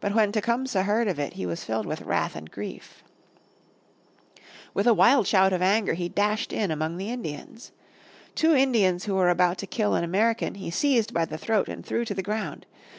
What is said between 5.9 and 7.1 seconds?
he dashed in among the